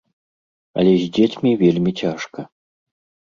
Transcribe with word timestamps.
Але 0.83 0.93
з 1.01 1.05
дзецьмі 1.17 1.51
вельмі 1.63 1.91
цяжка. 2.01 2.47